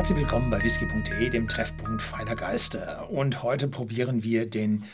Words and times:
Herzlich 0.00 0.16
willkommen 0.16 0.48
bei 0.48 0.62
whisky.de, 0.64 1.28
dem 1.28 1.46
Treffpunkt 1.46 2.00
feiner 2.00 2.34
Geister. 2.34 3.10
Und 3.10 3.42
heute 3.42 3.68
probieren 3.68 4.22
wir 4.22 4.48
den 4.48 4.84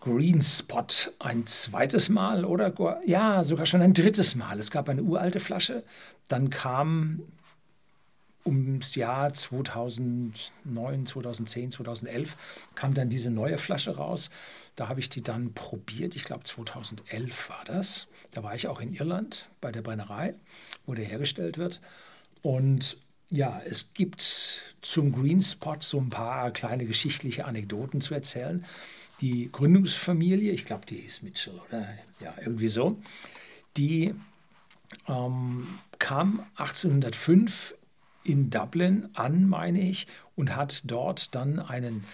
Green 0.00 0.42
Spot 0.42 0.84
ein 1.20 1.46
zweites 1.46 2.10
Mal 2.10 2.44
oder 2.44 3.00
ja, 3.06 3.42
sogar 3.42 3.64
schon 3.64 3.80
ein 3.80 3.94
drittes 3.94 4.34
Mal. 4.34 4.58
Es 4.58 4.70
gab 4.70 4.90
eine 4.90 5.02
uralte 5.02 5.40
Flasche, 5.40 5.84
dann 6.28 6.50
kam 6.50 7.22
ums 8.44 8.94
Jahr 8.94 9.32
2009, 9.32 11.06
2010, 11.06 11.70
2011 11.70 12.36
kam 12.74 12.92
dann 12.92 13.08
diese 13.08 13.30
neue 13.30 13.56
Flasche 13.56 13.96
raus. 13.96 14.28
Da 14.76 14.88
habe 14.88 15.00
ich 15.00 15.08
die 15.08 15.22
dann 15.22 15.54
probiert. 15.54 16.14
Ich 16.14 16.24
glaube 16.24 16.44
2011 16.44 17.48
war 17.48 17.64
das. 17.64 18.08
Da 18.32 18.42
war 18.42 18.54
ich 18.54 18.68
auch 18.68 18.82
in 18.82 18.92
Irland 18.92 19.48
bei 19.62 19.72
der 19.72 19.80
Brennerei, 19.80 20.34
wo 20.84 20.92
der 20.92 21.06
hergestellt 21.06 21.56
wird. 21.56 21.80
Und 22.42 22.98
ja, 23.30 23.60
es 23.64 23.94
gibt 23.94 24.20
zum 24.82 25.12
Green 25.12 25.42
Spot 25.42 25.76
so 25.80 25.98
ein 25.98 26.10
paar 26.10 26.50
kleine 26.50 26.84
geschichtliche 26.86 27.44
Anekdoten 27.44 28.00
zu 28.00 28.14
erzählen. 28.14 28.64
Die 29.20 29.50
Gründungsfamilie, 29.52 30.52
ich 30.52 30.64
glaube, 30.64 30.86
die 30.86 30.98
ist 30.98 31.22
Mitchell 31.22 31.60
oder 31.68 31.86
ja, 32.20 32.34
irgendwie 32.40 32.68
so, 32.68 33.00
die 33.76 34.14
ähm, 35.06 35.66
kam 35.98 36.44
1805 36.56 37.74
in 38.24 38.50
Dublin 38.50 39.08
an, 39.14 39.48
meine 39.48 39.80
ich, 39.80 40.06
und 40.36 40.56
hat 40.56 40.82
dort 40.90 41.34
dann 41.34 41.58
einen, 41.58 42.04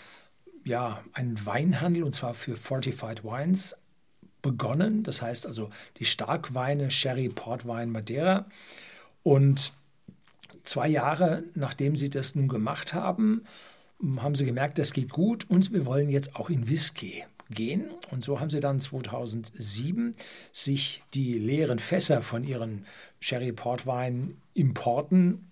ja, 0.64 1.02
einen 1.12 1.44
Weinhandel, 1.46 2.02
und 2.02 2.14
zwar 2.14 2.34
für 2.34 2.56
Fortified 2.56 3.24
Wines, 3.24 3.76
begonnen. 4.42 5.02
Das 5.02 5.22
heißt 5.22 5.46
also 5.46 5.70
die 5.98 6.04
Starkweine, 6.04 6.90
Sherry, 6.90 7.28
Portwein, 7.28 7.90
Madeira. 7.90 8.46
Und 9.22 9.72
zwei 10.66 10.88
Jahre 10.88 11.44
nachdem 11.54 11.96
sie 11.96 12.10
das 12.10 12.34
nun 12.34 12.48
gemacht 12.48 12.94
haben, 12.94 13.44
haben 14.18 14.34
sie 14.34 14.44
gemerkt, 14.44 14.78
das 14.78 14.92
geht 14.92 15.10
gut 15.10 15.48
und 15.48 15.72
wir 15.72 15.86
wollen 15.86 16.10
jetzt 16.10 16.36
auch 16.36 16.50
in 16.50 16.68
Whisky 16.68 17.24
gehen. 17.50 17.86
Und 18.10 18.24
so 18.24 18.40
haben 18.40 18.50
sie 18.50 18.60
dann 18.60 18.80
2007 18.80 20.14
sich 20.52 21.02
die 21.14 21.38
leeren 21.38 21.78
Fässer 21.78 22.20
von 22.22 22.44
ihren 22.44 22.84
Sherry 23.20 23.52
Portwein 23.52 24.36
Importen 24.54 25.50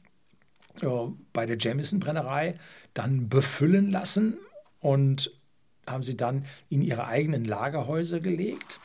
äh, 0.83 0.87
bei 1.33 1.47
der 1.47 1.57
Jamison 1.59 2.01
Brennerei 2.01 2.59
dann 2.95 3.29
befüllen 3.29 3.91
lassen 3.91 4.39
und 4.81 5.33
haben 5.87 6.03
sie 6.03 6.17
dann 6.17 6.45
in 6.69 6.83
ihre 6.83 7.07
eigenen 7.07 7.45
Lagerhäuser 7.45 8.21
gelegt. 8.21 8.81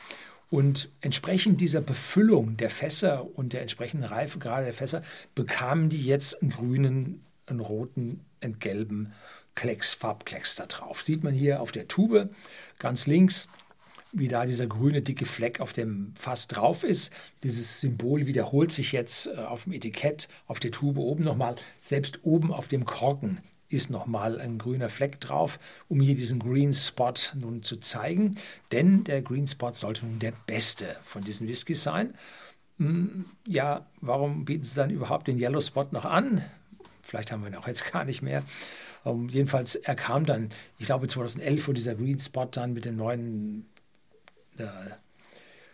Und 0.50 0.90
entsprechend 1.00 1.60
dieser 1.60 1.80
Befüllung 1.80 2.56
der 2.56 2.70
Fässer 2.70 3.26
und 3.38 3.52
der 3.52 3.62
entsprechenden 3.62 4.04
Reifegrade 4.04 4.64
der 4.64 4.74
Fässer 4.74 5.02
bekamen 5.36 5.88
die 5.88 6.04
jetzt 6.04 6.42
einen 6.42 6.50
grünen, 6.50 7.24
einen 7.46 7.60
roten, 7.60 8.20
einen 8.40 8.58
gelben 8.58 9.12
Klecks, 9.54 9.94
Farbklecks 9.94 10.56
da 10.56 10.66
drauf. 10.66 11.02
Sieht 11.02 11.22
man 11.22 11.34
hier 11.34 11.60
auf 11.60 11.70
der 11.70 11.86
Tube 11.86 12.30
ganz 12.80 13.06
links, 13.06 13.48
wie 14.12 14.26
da 14.26 14.44
dieser 14.44 14.66
grüne 14.66 15.02
dicke 15.02 15.24
Fleck 15.24 15.60
auf 15.60 15.72
dem 15.72 16.14
Fass 16.16 16.48
drauf 16.48 16.82
ist. 16.82 17.12
Dieses 17.44 17.80
Symbol 17.80 18.26
wiederholt 18.26 18.72
sich 18.72 18.90
jetzt 18.90 19.28
äh, 19.28 19.36
auf 19.36 19.64
dem 19.64 19.72
Etikett, 19.72 20.28
auf 20.48 20.58
der 20.58 20.72
Tube 20.72 20.98
oben 20.98 21.22
nochmal. 21.22 21.54
Selbst 21.78 22.20
oben 22.24 22.52
auf 22.52 22.66
dem 22.66 22.84
Korken 22.84 23.40
ist 23.70 23.90
nochmal 23.90 24.40
ein 24.40 24.58
grüner 24.58 24.88
Fleck 24.88 25.20
drauf, 25.20 25.58
um 25.88 26.00
hier 26.00 26.14
diesen 26.14 26.38
Green 26.38 26.74
Spot 26.74 27.14
nun 27.34 27.62
zu 27.62 27.76
zeigen. 27.76 28.36
Denn 28.72 29.04
der 29.04 29.22
Green 29.22 29.46
Spot 29.46 29.72
sollte 29.72 30.04
nun 30.04 30.18
der 30.18 30.32
beste 30.46 30.96
von 31.04 31.24
diesen 31.24 31.48
Whiskys 31.48 31.82
sein. 31.82 32.14
Hm, 32.78 33.26
ja, 33.46 33.86
warum 34.00 34.44
bieten 34.44 34.64
sie 34.64 34.74
dann 34.74 34.90
überhaupt 34.90 35.28
den 35.28 35.38
Yellow 35.38 35.60
Spot 35.60 35.86
noch 35.92 36.04
an? 36.04 36.44
Vielleicht 37.02 37.32
haben 37.32 37.42
wir 37.42 37.48
ihn 37.48 37.56
auch 37.56 37.68
jetzt 37.68 37.90
gar 37.92 38.04
nicht 38.04 38.22
mehr. 38.22 38.42
Um, 39.02 39.22
ähm, 39.22 39.28
jedenfalls, 39.28 39.76
er 39.76 39.94
kam 39.94 40.26
dann, 40.26 40.50
ich 40.78 40.86
glaube 40.86 41.08
2011 41.08 41.66
wurde 41.66 41.76
dieser 41.76 41.94
Green 41.94 42.18
Spot 42.18 42.46
dann 42.46 42.72
mit 42.72 42.84
den 42.84 42.96
neuen 42.96 43.66
äh, 44.58 44.66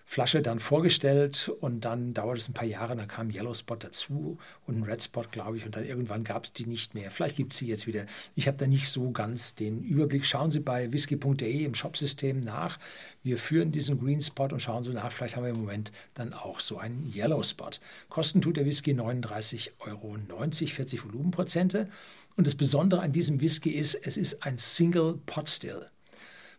Flasche 0.09 0.41
dann 0.41 0.61
vorgestellt 0.61 1.51
und 1.61 1.85
dann 1.85 2.15
dauert 2.15 2.39
es 2.39 2.49
ein 2.49 2.53
paar 2.53 2.67
Jahre, 2.67 2.95
dann 2.95 3.09
kam 3.09 3.29
Yellow 3.29 3.53
Spot 3.53 3.75
dazu 3.75 4.39
und 4.65 4.79
ein 4.79 4.83
Red 4.85 5.03
Spot, 5.03 5.25
glaube 5.29 5.57
ich, 5.57 5.67
und 5.67 5.75
dann 5.75 5.85
irgendwann 5.85 6.23
gab 6.23 6.45
es 6.45 6.53
die 6.53 6.65
nicht 6.65 6.95
mehr. 6.95 7.11
Vielleicht 7.11 7.37
gibt 7.37 7.53
es 7.53 7.59
sie 7.59 7.67
jetzt 7.67 7.89
wieder. 7.89 8.07
Ich 8.37 8.47
habe 8.47 8.57
da 8.57 8.69
nicht 8.69 8.89
so 8.89 9.11
ganz 9.11 9.57
den 9.57 9.83
Überblick. 9.83 10.25
Schauen 10.25 10.53
Sie 10.53 10.61
bei 10.61 10.93
whisky.de 10.93 11.65
im 11.65 11.75
Shopsystem 11.75 12.39
nach. 12.39 12.79
Wir 13.25 13.37
führen 13.37 13.73
diesen 13.73 13.99
Green 13.99 14.21
Spot 14.21 14.45
und 14.45 14.63
schauen 14.63 14.85
Sie 14.85 14.93
nach. 14.93 15.11
Vielleicht 15.11 15.35
haben 15.35 15.43
wir 15.43 15.51
im 15.51 15.61
Moment 15.61 15.91
dann 16.15 16.33
auch 16.33 16.61
so 16.61 16.79
einen 16.79 17.13
Yellow 17.13 17.43
Spot. 17.43 17.71
Kosten 18.09 18.41
tut 18.41 18.59
der 18.59 18.65
Whisky 18.65 18.93
39,90 18.93 19.71
Euro, 19.81 20.17
40 20.51 21.05
Volumenprozente. 21.05 21.89
Und 22.37 22.47
das 22.47 22.55
Besondere 22.55 23.01
an 23.01 23.11
diesem 23.11 23.41
Whisky 23.41 23.71
ist, 23.71 23.97
es 23.97 24.17
ist 24.17 24.45
ein 24.45 24.57
Single 24.57 25.19
Pot 25.27 25.49
Still. 25.49 25.91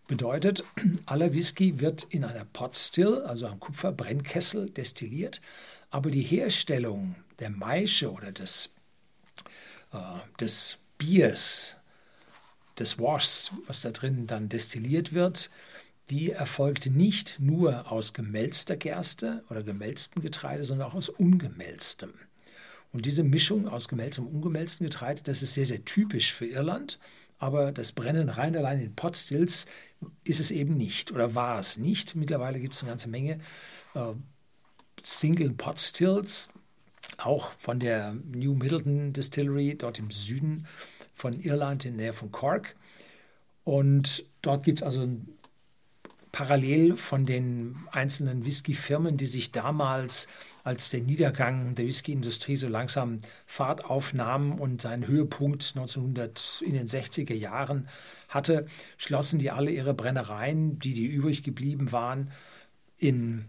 Bedeutet, 0.08 0.64
aller 1.06 1.34
Whisky 1.34 1.80
wird 1.82 2.04
in 2.10 2.24
einer 2.24 2.46
Pot 2.46 2.78
Still, 2.78 3.24
also 3.24 3.46
einem 3.46 3.60
Kupferbrennkessel, 3.60 4.70
destilliert, 4.70 5.42
aber 5.90 6.12
die 6.12 6.22
Herstellung 6.22 7.16
der 7.40 7.50
Maische 7.50 8.12
oder 8.12 8.32
des, 8.32 8.70
äh, 9.92 9.98
des 10.40 10.78
Biers, 10.98 11.76
des 12.80 13.00
Washs, 13.00 13.52
was 13.68 13.82
da 13.82 13.92
drin 13.92 14.28
dann 14.28 14.50
destilliert 14.50 15.14
wird, 15.14 15.50
die 16.10 16.32
erfolgt 16.32 16.86
nicht 16.86 17.40
nur 17.40 17.92
aus 17.92 18.14
gemälzter 18.14 18.78
Gerste 18.78 19.44
oder 19.50 19.62
gemälztem 19.62 20.22
Getreide, 20.22 20.64
sondern 20.64 20.88
auch 20.88 20.96
aus 20.96 21.10
ungemälztem. 21.10 22.14
Und 22.94 23.06
diese 23.06 23.24
Mischung 23.24 23.68
aus 23.68 23.90
gemälztem 23.90 24.26
und 24.26 24.36
ungemälztem 24.36 24.86
Getreide, 24.86 25.22
das 25.22 25.42
ist 25.42 25.54
sehr, 25.54 25.66
sehr 25.66 25.84
typisch 25.84 26.32
für 26.32 26.46
Irland 26.46 26.98
aber 27.40 27.72
das 27.72 27.92
Brennen 27.92 28.30
rein 28.30 28.56
allein 28.56 28.82
in 28.82 28.96
Potstills 28.96 29.68
ist 30.24 30.40
es 30.40 30.52
eben 30.52 30.78
nicht 30.78 31.12
oder 31.12 31.36
war 31.36 31.60
es 31.60 31.78
nicht. 31.78 32.16
Mittlerweile 32.16 32.60
gibt 32.60 32.74
es 32.74 32.82
eine 32.82 32.92
ganze 32.92 33.10
Menge 33.10 33.40
äh, 33.94 34.14
Single 35.02 35.52
Potstills, 35.52 36.50
auch 37.18 37.54
von 37.58 37.80
der 37.80 38.14
New 38.14 38.56
Middleton 38.56 39.14
Distillery 39.14 39.76
dort 39.78 40.00
im 40.00 40.12
Süden 40.12 40.68
von 41.14 41.34
Irland 41.34 41.86
in 41.86 41.98
der 41.98 42.08
Nähe 42.08 42.14
von 42.14 42.32
Cork. 42.32 42.76
Und 43.64 44.24
dort 44.42 44.64
gibt 44.64 44.80
es 44.80 44.84
also 44.84 45.08
parallel 46.38 46.98
von 46.98 47.26
den 47.26 47.76
einzelnen 47.92 48.46
Whisky-Firmen, 48.46 49.18
die 49.18 49.26
sich 49.26 49.52
damals, 49.52 50.28
als 50.64 50.92
der 50.92 51.02
Niedergang 51.02 51.74
der 51.74 51.88
Whisky-Industrie 51.88 52.58
so 52.58 52.68
langsam 52.68 53.18
Fahrt 53.48 53.86
aufnahm 53.86 54.60
und 54.60 54.84
seinen 54.84 55.08
Höhepunkt 55.08 55.74
1900 55.76 56.62
in 56.64 56.74
den 56.74 56.86
60er 56.86 57.34
Jahren 57.34 57.88
hatte, 58.30 58.68
schlossen 58.98 59.40
die 59.40 59.50
alle 59.50 59.72
ihre 59.72 59.96
Brennereien, 59.96 60.78
die, 60.78 60.94
die 60.94 61.08
übrig 61.08 61.42
geblieben 61.42 61.92
waren, 61.92 62.30
in, 62.98 63.46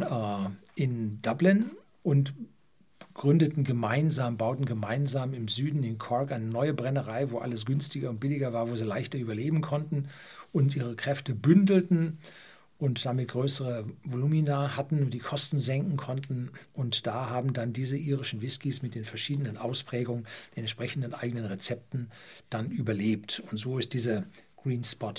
äh, 0.00 0.48
in 0.74 1.20
Dublin 1.20 1.72
und 2.02 2.32
gründeten 3.14 3.64
gemeinsam, 3.64 4.36
bauten 4.36 4.64
gemeinsam 4.64 5.34
im 5.34 5.48
Süden 5.48 5.82
in 5.82 5.98
Cork 5.98 6.32
eine 6.32 6.46
neue 6.46 6.74
Brennerei, 6.74 7.30
wo 7.30 7.38
alles 7.38 7.66
günstiger 7.66 8.10
und 8.10 8.20
billiger 8.20 8.52
war, 8.52 8.70
wo 8.70 8.76
sie 8.76 8.84
leichter 8.84 9.18
überleben 9.18 9.60
konnten 9.60 10.08
und 10.52 10.74
ihre 10.76 10.94
Kräfte 10.94 11.34
bündelten 11.34 12.18
und 12.78 13.04
damit 13.04 13.28
größere 13.28 13.84
Volumina 14.02 14.76
hatten 14.76 15.02
und 15.02 15.14
die 15.14 15.20
Kosten 15.20 15.60
senken 15.60 15.96
konnten. 15.96 16.50
Und 16.72 17.06
da 17.06 17.30
haben 17.30 17.52
dann 17.52 17.72
diese 17.72 17.96
irischen 17.96 18.42
Whiskys 18.42 18.82
mit 18.82 18.96
den 18.96 19.04
verschiedenen 19.04 19.56
Ausprägungen, 19.56 20.26
den 20.56 20.64
entsprechenden 20.64 21.14
eigenen 21.14 21.44
Rezepten 21.44 22.10
dann 22.50 22.72
überlebt. 22.72 23.40
Und 23.50 23.58
so 23.58 23.78
ist 23.78 23.92
dieser 23.94 24.24
Green 24.56 24.82
Spot 24.82 25.14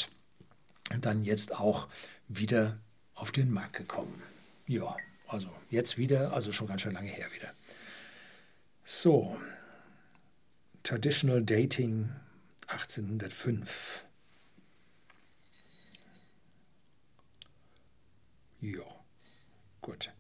dann 1.00 1.24
jetzt 1.24 1.56
auch 1.56 1.88
wieder 2.28 2.78
auf 3.16 3.32
den 3.32 3.50
Markt 3.50 3.78
gekommen. 3.78 4.22
Ja, 4.68 4.98
also 5.30 5.48
jetzt 5.70 5.98
wieder, 5.98 6.34
also 6.34 6.52
schon 6.52 6.68
ganz 6.68 6.82
schön 6.82 6.94
lange 6.94 7.08
her 7.08 7.28
wieder. 7.34 7.50
So, 8.84 9.38
Traditional 10.84 11.42
Dating 11.42 12.10
1805. 12.68 14.06
Ja, 18.60 18.84
gut. 19.82 20.12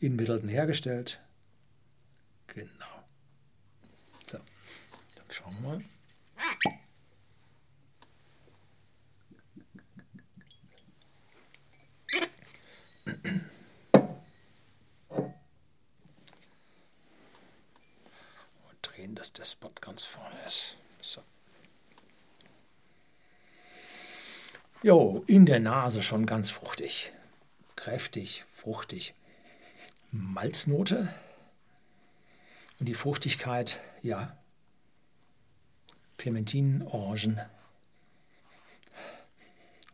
In 0.00 0.16
Middleton 0.16 0.48
hergestellt. 0.48 1.20
Genau. 2.46 3.04
So, 4.26 4.38
dann 4.38 5.30
schauen 5.30 5.54
wir 5.60 5.68
mal. 5.68 5.84
Der 19.36 19.44
Spot 19.44 19.72
ganz 19.80 20.04
vorne 20.04 20.36
ist. 20.46 20.76
So. 21.00 21.22
Jo, 24.82 25.24
in 25.26 25.46
der 25.46 25.60
Nase 25.60 26.02
schon 26.02 26.26
ganz 26.26 26.50
fruchtig 26.50 27.12
kräftig, 27.84 28.44
fruchtig. 28.48 29.14
Malznote. 30.10 31.12
Und 32.80 32.86
die 32.86 32.94
Fruchtigkeit, 32.94 33.78
ja, 34.00 34.38
Clementinen, 36.16 36.80
Orangen 36.80 37.40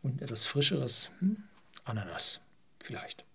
und 0.03 0.21
etwas 0.21 0.45
frischeres 0.45 1.11
hm? 1.19 1.43
Ananas 1.83 2.39
vielleicht. 2.81 3.25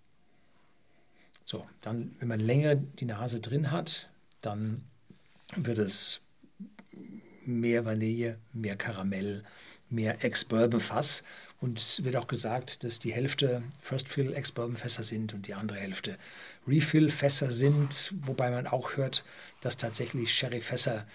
So, 1.44 1.68
dann, 1.82 2.16
wenn 2.18 2.28
man 2.28 2.40
länger 2.40 2.76
die 2.76 3.04
Nase 3.04 3.40
drin 3.40 3.70
hat, 3.70 4.08
dann 4.40 4.88
wird 5.54 5.78
es 5.78 6.20
mehr 7.44 7.84
Vanille, 7.84 8.38
mehr 8.52 8.76
Karamell, 8.76 9.44
mehr 9.88 10.24
Ex-Bourbon-Fass. 10.24 11.22
Und 11.60 11.78
es 11.78 12.04
wird 12.04 12.16
auch 12.16 12.26
gesagt, 12.26 12.84
dass 12.84 12.98
die 12.98 13.12
Hälfte 13.12 13.62
First 13.80 14.08
Fill 14.08 14.34
Ex-Bourbon-Fässer 14.34 15.02
sind 15.02 15.32
und 15.32 15.46
die 15.46 15.54
andere 15.54 15.78
Hälfte 15.78 16.18
Refill-Fässer 16.66 17.52
sind. 17.52 18.12
Wobei 18.22 18.50
man 18.50 18.66
auch 18.66 18.96
hört, 18.96 19.24
dass 19.60 19.76
tatsächlich 19.76 20.34
Sherry-Fässer, 20.34 21.06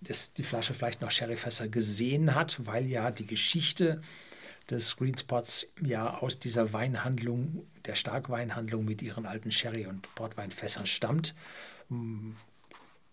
dass 0.00 0.32
die 0.32 0.44
Flasche 0.44 0.74
vielleicht 0.74 1.00
noch 1.00 1.10
Sherry-Fässer 1.10 1.68
gesehen 1.68 2.34
hat, 2.34 2.66
weil 2.66 2.86
ja 2.86 3.10
die 3.10 3.26
Geschichte 3.26 4.00
des 4.70 4.96
Green 4.96 5.18
Spots 5.18 5.72
ja 5.82 6.18
aus 6.18 6.38
dieser 6.38 6.72
Weinhandlung, 6.72 7.66
der 7.84 7.94
Starkweinhandlung 7.94 8.84
mit 8.84 9.02
ihren 9.02 9.26
alten 9.26 9.50
Sherry- 9.50 9.86
und 9.86 10.14
Portweinfässern 10.14 10.86
stammt. 10.86 11.34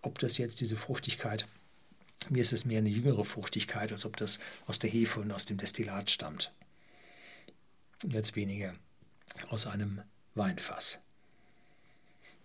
Ob 0.01 0.19
das 0.19 0.38
jetzt 0.38 0.62
diese 0.62 0.75
Fruchtigkeit 0.75 1.48
mir 2.30 2.42
ist 2.42 2.53
es 2.53 2.65
mehr 2.65 2.80
eine 2.80 2.89
jüngere 2.89 3.25
Fruchtigkeit, 3.25 3.92
als 3.92 4.06
ob 4.06 4.15
das 4.18 4.39
aus 4.68 4.80
der 4.80 4.89
Hefe 4.89 5.19
und 5.19 5.31
aus 5.31 5.45
dem 5.45 5.57
Destillat 5.57 6.09
stammt. 6.09 6.51
Jetzt 8.03 8.36
weniger 8.36 8.75
aus 9.50 9.65
einem 9.65 10.01
Weinfass. 10.36 11.00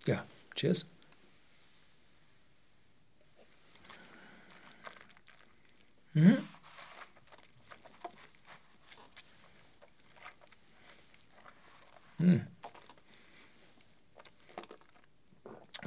Ja, 0.05 0.25
cheers. 0.55 0.85
Mhm. 6.13 6.47
Hm. 12.17 12.47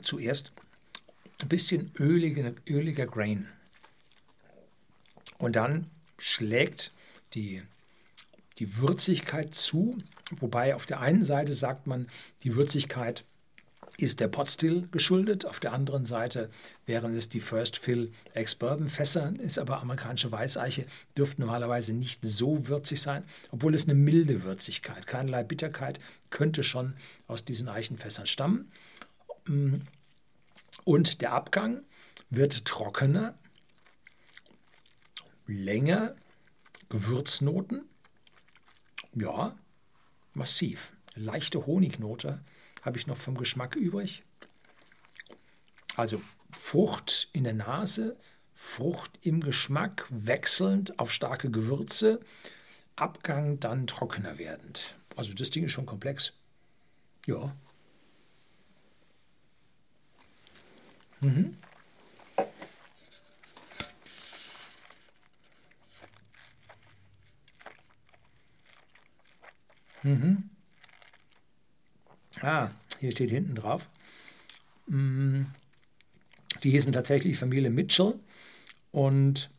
Zuerst 0.02 0.52
bisschen 1.50 1.93
öliger, 1.99 2.55
öliger 2.67 3.06
Grain. 3.06 3.47
Und 5.37 5.56
dann 5.56 5.91
schlägt 6.19 6.93
die, 7.35 7.62
die 8.58 8.79
Würzigkeit 8.79 9.52
zu, 9.55 9.99
wobei 10.31 10.75
auf 10.75 10.87
der 10.87 11.00
einen 11.00 11.23
Seite 11.23 11.52
sagt 11.52 11.87
man, 11.87 12.08
die 12.43 12.55
Würzigkeit 12.55 13.25
ist 13.99 14.20
der 14.20 14.29
Potstill 14.29 14.88
geschuldet, 14.91 15.44
auf 15.44 15.61
der 15.61 15.73
anderen 15.73 16.06
Seite 16.06 16.49
wären 16.87 17.14
es 17.14 17.29
die 17.29 17.41
First 17.41 17.76
Fill 17.76 18.12
Ex-Bourbon 18.32 18.88
Fässer, 18.88 19.35
ist 19.38 19.58
aber 19.58 19.81
amerikanische 19.81 20.32
Weißeiche, 20.32 20.87
dürfte 21.17 21.43
normalerweise 21.43 21.93
nicht 21.93 22.20
so 22.23 22.69
würzig 22.69 23.03
sein, 23.03 23.25
obwohl 23.50 23.75
es 23.75 23.85
eine 23.85 23.94
milde 23.94 24.43
Würzigkeit, 24.43 25.06
keinerlei 25.06 25.43
Bitterkeit, 25.43 26.00
könnte 26.31 26.64
schon 26.64 26.94
aus 27.26 27.44
diesen 27.44 27.69
Eichenfässern 27.69 28.26
stammen. 28.26 28.70
Und 30.84 31.20
der 31.20 31.32
Abgang 31.32 31.82
wird 32.31 32.64
trockener, 32.64 33.38
länger, 35.46 36.14
Gewürznoten, 36.88 37.88
ja, 39.14 39.56
massiv. 40.34 40.93
Leichte 41.14 41.67
Honignote 41.67 42.43
habe 42.82 42.99
ich 42.99 43.06
noch 43.06 43.17
vom 43.17 43.37
Geschmack 43.37 43.76
übrig. 43.76 44.22
Also 45.96 46.22
Frucht 46.50 47.28
in 47.32 47.44
der 47.44 47.52
Nase, 47.52 48.17
Frucht 48.55 49.12
im 49.22 49.40
Geschmack, 49.40 50.06
wechselnd 50.11 50.99
auf 50.99 51.12
starke 51.12 51.50
Gewürze, 51.50 52.20
Abgang 52.96 53.58
dann 53.61 53.87
trockener 53.87 54.38
werdend. 54.38 54.96
Also 55.17 55.34
das 55.34 55.50
Ding 55.50 55.64
ist 55.64 55.72
schon 55.72 55.87
komplex. 55.87 56.32
Ja. 57.26 57.55
Mhm. 61.20 61.56
Mhm. 70.02 70.50
Ah, 72.40 72.70
hier 73.00 73.12
steht 73.12 73.31
hinten 73.31 73.55
drauf. 73.55 73.90
Mm, 74.87 75.43
die 76.62 76.70
hießen 76.70 76.93
tatsächlich 76.93 77.37
Familie 77.37 77.70
Mitchell 77.70 78.19
und 78.93 79.50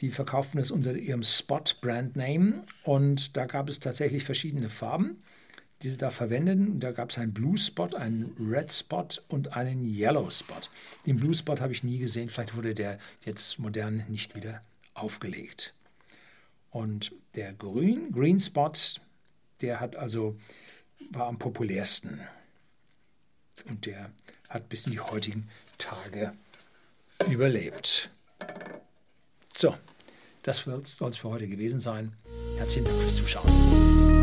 die 0.00 0.10
verkauften 0.10 0.60
es 0.60 0.70
unter 0.70 0.94
ihrem 0.94 1.22
Spot-Brand-Name 1.22 2.64
und 2.84 3.36
da 3.36 3.46
gab 3.46 3.68
es 3.68 3.80
tatsächlich 3.80 4.24
verschiedene 4.24 4.68
Farben, 4.68 5.22
die 5.82 5.90
sie 5.90 5.96
da 5.96 6.10
verwendeten. 6.10 6.80
Da 6.80 6.92
gab 6.92 7.10
es 7.10 7.18
einen 7.18 7.32
Blue 7.32 7.58
Spot, 7.58 7.88
einen 7.96 8.34
Red 8.38 8.72
Spot 8.72 9.08
und 9.28 9.56
einen 9.56 9.84
Yellow 9.84 10.30
Spot. 10.30 10.60
Den 11.06 11.16
Blue 11.16 11.34
Spot 11.34 11.60
habe 11.60 11.72
ich 11.72 11.84
nie 11.84 11.98
gesehen, 11.98 12.28
vielleicht 12.28 12.56
wurde 12.56 12.74
der 12.74 12.98
jetzt 13.24 13.58
modern 13.58 14.04
nicht 14.08 14.34
wieder 14.34 14.62
aufgelegt. 14.94 15.74
Und 16.70 17.12
der 17.34 17.52
Grün, 17.52 18.12
Green 18.12 18.40
Spot, 18.40 18.72
der 19.60 19.80
hat 19.80 19.96
also, 19.96 20.36
war 21.10 21.26
am 21.26 21.38
populärsten. 21.38 22.20
Und 23.68 23.86
der 23.86 24.10
hat 24.48 24.68
bis 24.68 24.86
in 24.86 24.92
die 24.92 25.00
heutigen 25.00 25.48
Tage 25.78 26.32
überlebt. 27.28 28.10
So, 29.54 29.76
das 30.42 30.58
soll 30.58 31.10
es 31.10 31.16
für 31.16 31.28
heute 31.28 31.46
gewesen 31.46 31.80
sein. 31.80 32.12
Herzlichen 32.56 32.86
Dank 32.86 32.98
fürs 32.98 33.16
Zuschauen. 33.16 34.21